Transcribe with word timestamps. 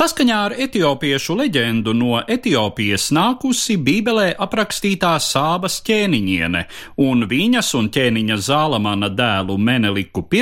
Saskaņā 0.00 0.36
ar 0.46 0.52
etiopiešu 0.56 1.34
leģendu 1.36 1.92
no 1.92 2.22
Etiopijas 2.24 3.10
nākusi 3.12 3.74
Bībelē 3.84 4.30
aprakstītā 4.40 5.10
sābas 5.20 5.74
ķēniņiene, 5.84 6.62
un 7.04 7.26
viņas 7.28 7.68
un 7.76 7.90
ķēniņa 7.92 8.38
Zālamana 8.40 9.10
dēlu 9.12 9.58
Meneliku 9.60 10.24
I 10.32 10.40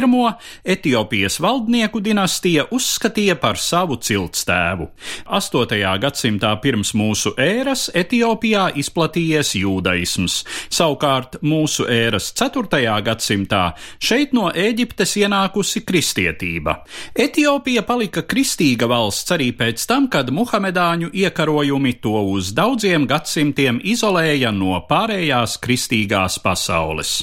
Etiopijas 0.63 1.41
valdnieku 1.43 1.99
dinastija 1.99 2.69
uzskatīja 2.71 3.35
par 3.35 3.59
savu 3.59 3.97
ciltstēvu. 3.97 4.87
8. 5.27 5.99
gadsimtā 6.05 6.55
pirms 6.63 6.95
mūsu 6.95 7.35
ēras 7.35 7.91
Etiopijā 7.91 8.69
izplatījies 8.79 9.57
jūdaisms, 9.59 10.39
savukārt 10.71 11.43
mūsu 11.43 11.89
ēras 11.91 12.31
4. 12.31 12.85
gadsimtā 13.03 13.65
šeit 13.99 14.39
no 14.39 14.53
Ēģiptes 14.55 15.17
ienākusi 15.25 15.83
kristietība. 15.83 16.85
Etiopija 17.11 17.83
palika 17.83 18.23
kristīga 18.23 18.87
valsts 18.87 19.35
arī 19.35 19.48
pēc 19.57 19.85
tam, 19.89 20.09
kad 20.13 20.33
muhamedāņu 20.35 21.11
iekarojumi 21.13 21.95
to 22.03 22.17
uz 22.35 22.53
daudziem 22.57 23.07
gadsimtiem 23.09 23.81
izolēja 23.85 24.53
no 24.55 24.81
pārējās 24.89 25.59
kristīgās 25.63 26.41
pasaules. 26.45 27.23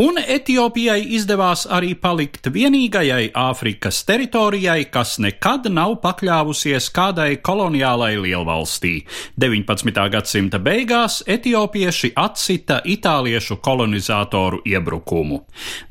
Un 0.00 0.16
Etiopijai 0.16 1.02
izdevās 1.18 1.66
arī 1.68 1.90
palikt 2.00 2.46
vienīgajai 2.48 3.26
Āfrikas 3.36 3.98
teritorijai, 4.08 4.86
kas 4.88 5.18
nekad 5.20 5.66
nav 5.68 5.98
pakļāvusies 6.00 6.86
kādai 6.96 7.34
koloniālai 7.44 8.14
lielvalstī. 8.16 8.94
19. 9.36 10.00
gadsimta 10.14 10.62
beigās 10.64 11.18
etiopieši 11.28 12.14
atsita 12.16 12.78
itāliešu 12.88 13.58
kolonizatoru 13.60 14.62
iebrukumu. 14.64 15.42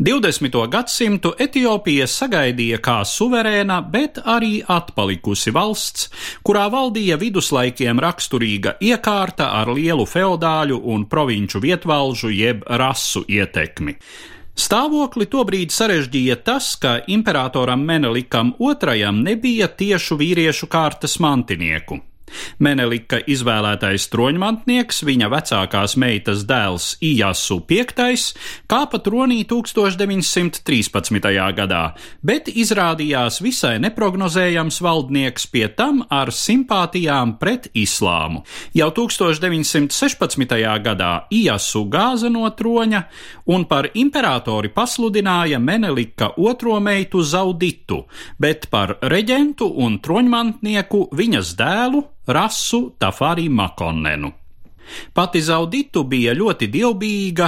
20. 0.02 0.58
gadsimtu 0.74 1.36
Etiopija 1.38 2.10
sagaidīja 2.10 2.82
kā 2.82 2.98
suverēna, 3.06 3.84
bet 3.86 4.18
arī 4.26 4.64
atpalikusi 4.66 5.54
valsts, 5.54 6.10
kurā 6.42 6.66
valdīja 6.74 7.20
viduslaikiem 7.22 8.02
raksturīga 8.02 8.80
iekārta 8.82 9.54
ar 9.62 9.70
lielu 9.78 10.10
feodāļu 10.10 10.82
un 10.90 11.06
provinču 11.06 11.62
vietvalžu 11.62 12.34
jeb 12.34 12.66
rasu 12.66 13.28
ietekmi 13.30 13.91
ietekmi. 13.92 14.40
Stāvokli 14.62 15.26
tobrīd 15.32 15.72
sarežģīja 15.72 16.36
tas, 16.44 16.76
ka 16.76 17.00
imperatoram 17.08 17.82
Menelikam 17.88 18.52
II 18.60 19.12
nebija 19.24 19.68
tiešu 19.68 20.20
vīriešu 20.20 20.68
kārtas 20.68 21.20
mantinieku. 21.24 22.02
Menelika 22.60 23.20
izvēlētais 23.26 24.08
troņmantnieks, 24.14 25.04
viņa 25.08 25.30
vecākās 25.32 25.98
meitas 26.02 26.46
dēls 26.50 26.96
Ijasu 27.02 27.62
V, 27.68 27.86
kāpa 28.72 29.00
tronī 29.04 29.42
1913. 29.50 31.30
gadā, 31.58 31.84
bet 32.24 32.50
izrādījās 32.52 33.42
visai 33.44 33.78
neprognozējams 33.84 34.82
valdnieks 34.82 35.48
pie 35.52 35.68
tam 35.76 36.04
ar 36.10 36.32
simpātijām 36.36 37.38
pret 37.42 37.70
islāmu. 37.74 38.44
Jau 38.78 38.90
1916. 38.96 40.58
gadā 40.84 41.12
Ijasu 41.32 41.86
gāza 41.92 42.32
no 42.32 42.48
troņa 42.50 43.04
un 43.52 43.66
par 43.66 43.90
imperatori 43.94 44.72
pasludināja 44.74 45.60
Menelika 45.60 46.32
otro 46.38 46.80
meitu 46.80 47.24
Zauditu, 47.24 48.06
bet 48.40 48.70
par 48.72 48.98
reģentu 49.02 49.68
un 49.86 50.00
troņmantnieku 50.04 51.08
viņas 51.16 51.56
dēlu 51.60 52.04
rasu 52.28 52.96
Tafari 53.00 53.50
Makonnenu. 53.50 54.41
Pati 55.14 55.42
Zauditu 55.42 56.04
bija 56.08 56.34
ļoti 56.38 56.68
dievbijīga 56.72 57.48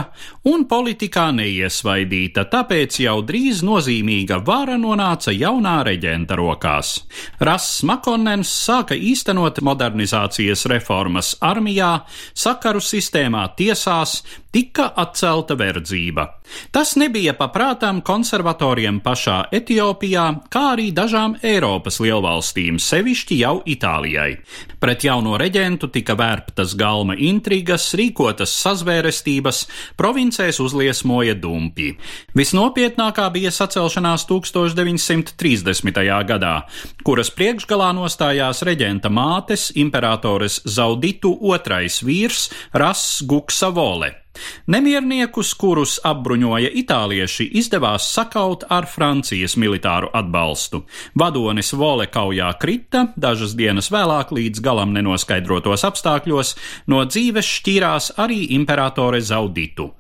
un 0.52 0.66
politikā 0.70 1.30
neiesvaidīta, 1.36 2.46
tāpēc 2.52 3.00
jau 3.04 3.18
drīz 3.26 3.64
nozīmīga 3.66 4.40
vara 4.46 4.78
nonāca 4.80 5.34
jaunā 5.36 5.80
reģenta 5.88 6.38
rokās. 6.40 6.96
Rass 7.40 7.84
Makonnens 7.88 8.52
sāka 8.52 8.96
īstenot 8.96 9.62
modernizācijas 9.64 10.68
reformas 10.72 11.36
armijā, 11.42 11.94
sakaru 12.34 12.82
sistēmā, 12.84 13.48
tiesās, 13.58 14.22
tika 14.54 14.92
atcelta 15.02 15.56
verdzība. 15.58 16.28
Tas 16.72 16.94
nebija 17.00 17.34
paprātām 17.38 18.04
konservatoriem 18.06 19.00
pašā 19.02 19.40
Etiopijā, 19.56 20.26
kā 20.54 20.64
arī 20.76 20.92
dažām 20.94 21.38
Eiropas 21.42 21.98
lielvalstīm, 22.04 22.78
sevišķi 22.78 23.40
jau 23.42 23.56
Itālijai. 23.66 24.36
Pret 24.84 25.06
jauno 25.08 25.38
reģentu 25.40 25.90
tika 25.94 26.18
vērptas 26.20 26.76
galma 26.78 27.16
intrigas, 27.30 27.90
rīkotas 27.98 28.54
sazvērestības, 28.64 29.64
provincēs 30.00 30.60
uzliesmoja 30.64 31.36
dumpi. 31.40 31.92
Visnopietnākā 32.38 33.30
bija 33.36 33.52
sacelšanās 33.54 34.28
1930. 34.30 36.02
gadā, 36.30 36.56
kuras 37.04 37.32
priekšgalā 37.34 37.92
nostājās 37.98 38.64
reģenta 38.68 39.12
mātes 39.14 39.70
imperatores 39.76 40.62
Zauditu 40.66 41.36
otrais 41.54 42.02
vīrs 42.04 42.50
Ras 42.74 43.24
Guksa 43.28 43.74
Vole. 43.74 44.23
Nemierniekus, 44.68 45.54
kurus 45.60 46.00
apbruņoja 46.06 46.72
itālieši, 46.82 47.50
izdevās 47.60 48.08
sakaut 48.16 48.66
ar 48.74 48.88
Francijas 48.90 49.58
militāru 49.60 50.10
atbalstu. 50.16 50.84
Vadonis 51.20 51.74
Vole 51.78 52.08
kaujā 52.12 52.50
krita, 52.62 53.08
dažas 53.16 53.54
dienas 53.60 53.92
vēlāk 53.94 54.34
līdz 54.34 54.64
galam 54.64 54.94
nenoskaidrotos 54.96 55.86
apstākļos 55.90 56.56
no 56.90 57.04
dzīves 57.06 57.50
šķīrās 57.60 58.14
arī 58.24 58.44
imperatore 58.58 59.22
Zauditu. 59.22 59.92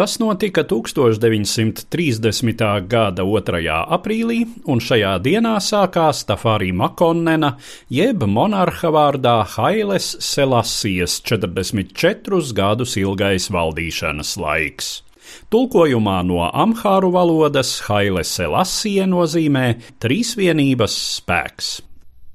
Tas 0.00 0.14
notika 0.18 0.62
1930. 0.64 2.62
gada 2.88 3.22
2. 3.22 3.58
aprīlī, 3.96 4.46
un 4.64 4.80
šajā 4.80 5.10
dienā 5.20 5.58
sākās 5.60 6.22
Tafārī 6.24 6.70
Makonnena, 6.72 7.50
jeb 7.92 8.24
monarha 8.24 8.88
vārdā 8.96 9.34
Hailes 9.58 10.06
Selasijas 10.24 11.18
44 11.28 12.54
gadus 12.56 12.96
ilgais 12.96 13.50
valdīšanas 13.52 14.32
laiks. 14.40 14.88
Tulkojumā 15.52 16.16
no 16.24 16.48
amhāru 16.48 17.12
valodas 17.12 17.76
Haile 17.90 18.24
Selasija 18.24 19.04
nozīmē 19.04 19.66
trīsvienības 20.00 20.96
spēks. 21.20 21.89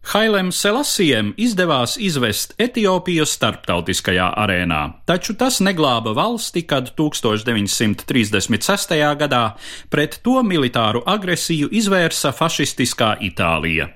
Hailem 0.05 0.51
Selasiem 0.53 1.31
izdevās 1.41 1.95
izvest 1.97 2.51
Etiopiju 2.61 3.25
starptautiskajā 3.25 4.27
arēnā, 4.37 5.01
taču 5.09 5.33
tas 5.33 5.57
neglāba 5.65 6.13
valsti, 6.13 6.61
kad 6.69 6.93
1936. 6.93 8.93
gadā 9.17 9.57
pret 9.89 10.21
to 10.21 10.45
militāru 10.45 11.01
agresiju 11.09 11.73
izvērsa 11.73 12.29
fašistiskā 12.37 13.17
Itālija. 13.25 13.89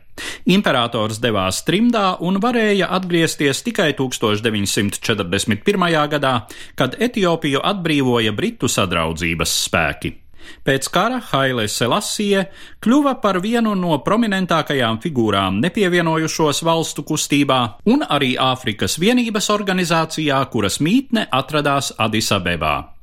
Imperators 0.49 1.21
devās 1.21 1.61
trimdā 1.67 2.17
un 2.25 2.41
varēja 2.41 2.89
atgriezties 2.97 3.61
tikai 3.67 3.93
1941. 3.99 6.09
gadā, 6.15 6.33
kad 6.75 6.97
Etiopiju 6.97 7.61
atbrīvoja 7.61 8.33
Britu 8.33 8.67
sadraudzības 8.67 9.51
spēki. 9.67 10.28
Pēc 10.65 10.91
kara 10.93 11.21
Haile 11.31 11.67
Selassie 11.71 12.45
kļuva 12.83 13.15
par 13.23 13.41
vienu 13.43 13.73
no 13.79 13.97
prominentākajām 14.05 15.01
figūrām 15.03 15.59
nepievienojušos 15.63 16.63
valstu 16.67 17.07
kustībā 17.07 17.59
un 17.89 18.05
arī 18.05 18.35
Āfrikas 18.39 18.99
vienības 19.01 19.49
organizācijā, 19.55 20.43
kuras 20.53 20.79
mītne 20.83 21.27
atradās 21.31 21.93
Adisabebā. 21.97 22.98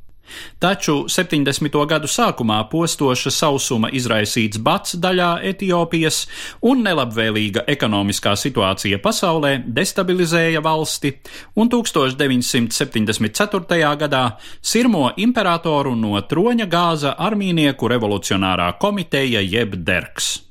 Taču 0.59 1.05
70. 1.09 1.87
gadu 1.87 2.07
sākumā 2.11 2.69
postoša 2.71 3.31
sausuma 3.31 3.91
izraisīts 3.93 4.59
bats 4.63 4.97
daļā 5.01 5.41
Etiopijas 5.51 6.27
un 6.67 6.83
nelabvēlīga 6.87 7.61
ekonomiskā 7.77 8.37
situācija 8.37 8.99
pasaulē 9.05 9.53
destabilizēja 9.67 10.61
valsti, 10.65 11.13
un 11.57 11.69
1974. 11.73 13.97
gadā 14.03 14.25
Sirmo 14.61 15.11
imperatoru 15.17 15.95
no 15.97 16.21
troņa 16.21 16.67
gāza 16.71 17.15
armīnieku 17.19 17.89
revolucionārā 17.93 18.73
komiteja 18.81 19.41
jeb 19.45 19.75
Derks. 19.87 20.47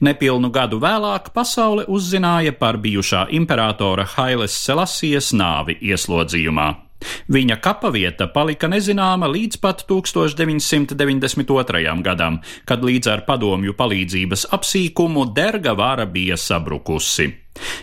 Nepilnu 0.00 0.48
gadu 0.54 0.78
vēlāk 0.80 1.28
pasaule 1.34 1.84
uzzināja 1.92 2.54
par 2.56 2.78
bijušā 2.80 3.26
imperatora 3.36 4.06
Hailes 4.16 4.56
Selasijas 4.64 5.34
nāvi 5.36 5.76
ieslodzījumā. 5.90 6.87
Viņa 7.28 7.56
kapavieta 7.62 8.26
palika 8.34 8.68
nezināma 8.70 9.28
līdz 9.30 9.56
pat 9.62 9.84
1992. 9.88 12.02
gadam, 12.02 12.40
kad 12.64 12.84
līdz 12.84 13.08
ar 13.12 13.20
padomju 13.28 13.72
palīdzības 13.78 14.46
apsīkumu 14.56 15.24
derga 15.34 15.72
vara 15.78 16.06
bija 16.06 16.36
sabrukusi. 16.36 17.34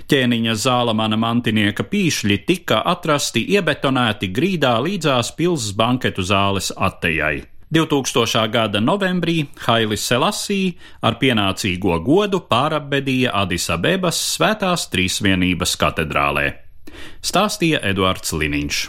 Ķēniņa 0.09 0.53
zālamana 0.56 1.17
mantinieka 1.19 1.83
pīšļi 1.91 2.38
tika 2.47 2.81
atrasti 2.91 3.41
iebetonēti 3.56 4.27
grīdā 4.35 4.73
līdzās 4.83 5.31
pilsas 5.35 5.73
banketu 5.75 6.21
zāles 6.23 6.71
attejai. 6.75 7.44
2000. 7.75 8.45
gada 8.53 8.79
novembrī 8.79 9.47
Hailis 9.65 10.06
Selasī 10.07 10.77
ar 11.03 11.17
pienācīgo 11.19 11.97
godu 12.06 12.39
pārabedīja 12.50 13.33
Adisabebas 13.41 14.21
svētās 14.35 14.88
trīsvienības 14.94 15.75
katedrālē. 15.81 16.45
Stāstīja 17.25 17.81
Eduards 17.83 18.31
Liniņš. 18.38 18.85